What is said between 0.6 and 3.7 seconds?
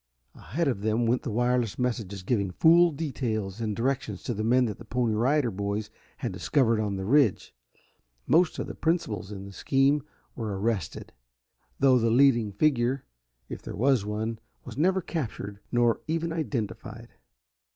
of them went the wireless messages giving full details